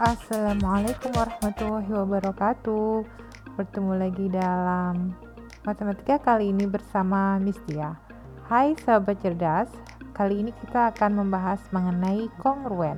[0.00, 3.04] Assalamualaikum warahmatullahi wabarakatuh.
[3.52, 5.12] Bertemu lagi dalam
[5.60, 7.60] matematika kali ini bersama Miss.
[8.48, 9.68] Hai sahabat cerdas,
[10.16, 12.96] kali ini kita akan membahas mengenai kongruen.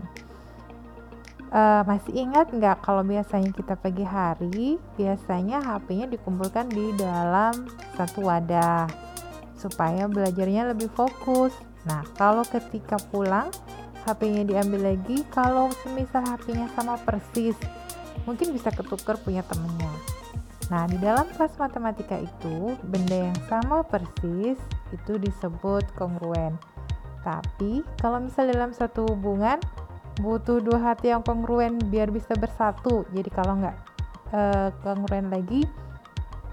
[1.51, 7.67] Uh, masih ingat nggak kalau biasanya kita pagi hari, biasanya HP-nya dikumpulkan di dalam
[7.99, 8.87] satu wadah
[9.59, 11.51] supaya belajarnya lebih fokus.
[11.83, 13.51] Nah, kalau ketika pulang,
[14.05, 17.57] HP-nya diambil lagi kalau semisal HP-nya sama persis
[18.27, 19.93] mungkin bisa ketuker punya temennya.
[20.71, 24.59] Nah di dalam kelas matematika itu benda yang sama persis
[24.95, 26.55] itu disebut kongruen
[27.23, 29.63] tapi kalau misal dalam satu hubungan
[30.21, 33.07] butuh dua hati yang kongruen biar bisa bersatu.
[33.15, 33.77] Jadi kalau nggak
[34.35, 34.41] e,
[34.83, 35.65] kongruen lagi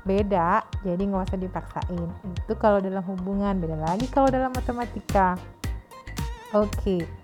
[0.06, 0.64] beda.
[0.86, 2.10] Jadi nggak usah dipaksain.
[2.46, 5.36] Itu kalau dalam hubungan beda lagi kalau dalam matematika.
[6.54, 7.02] Oke.
[7.04, 7.19] okay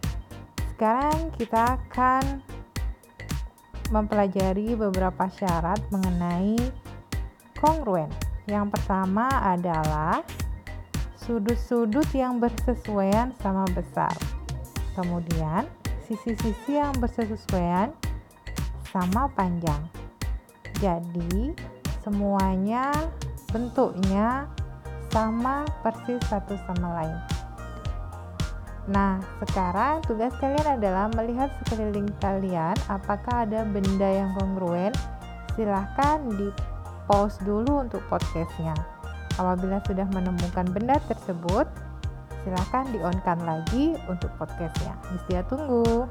[0.76, 2.44] sekarang kita akan
[3.96, 6.60] mempelajari beberapa syarat mengenai
[7.56, 8.12] kongruen.
[8.44, 10.20] Yang pertama adalah
[11.16, 14.12] sudut-sudut yang bersesuaian sama besar.
[15.00, 15.64] Kemudian,
[16.04, 17.96] sisi-sisi yang bersesuaian
[18.92, 19.80] sama panjang.
[20.84, 21.56] Jadi,
[22.04, 22.92] semuanya
[23.48, 24.52] bentuknya
[25.08, 27.35] sama persis satu sama lain.
[28.86, 34.94] Nah, sekarang tugas kalian adalah melihat sekeliling kalian apakah ada benda yang kongruen.
[35.58, 36.54] Silahkan di
[37.10, 38.78] pause dulu untuk podcastnya.
[39.42, 41.66] Apabila sudah menemukan benda tersebut,
[42.46, 44.94] silahkan di-on-kan lagi untuk podcastnya.
[45.10, 46.06] Mesti tunggu.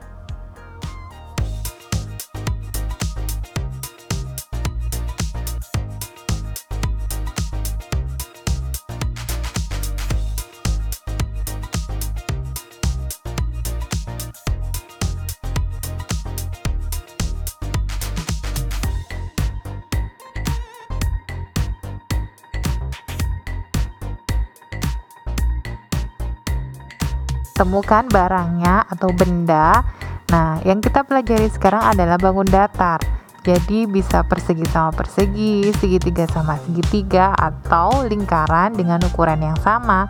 [27.55, 29.87] Temukan barangnya atau benda.
[30.35, 32.99] Nah, yang kita pelajari sekarang adalah bangun datar.
[33.45, 40.09] Jadi bisa persegi sama persegi, segitiga sama segitiga, atau lingkaran dengan ukuran yang sama.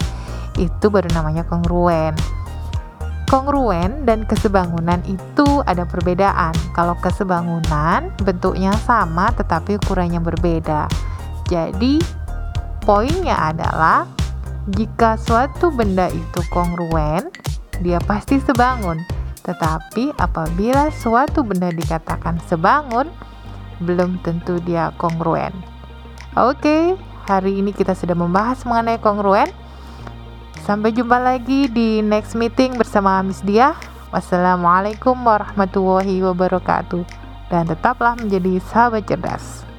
[0.56, 2.15] Itu baru namanya kongruen.
[3.27, 6.54] Kongruen dan kesebangunan itu ada perbedaan.
[6.72, 10.87] Kalau kesebangunan bentuknya sama tetapi ukurannya berbeda.
[11.50, 11.99] Jadi
[12.87, 14.06] poinnya adalah
[14.72, 17.28] jika suatu benda itu kongruen,
[17.84, 18.97] dia pasti sebangun.
[19.44, 23.12] Tetapi apabila suatu benda dikatakan sebangun,
[23.84, 25.53] belum tentu dia kongruen.
[26.32, 26.97] Oke,
[27.28, 29.53] hari ini kita sudah membahas mengenai kongruen.
[30.64, 33.76] Sampai jumpa lagi di next meeting bersama Miss Dia.
[34.16, 37.04] Wassalamualaikum warahmatullahi wabarakatuh.
[37.53, 39.73] Dan tetaplah menjadi sahabat cerdas.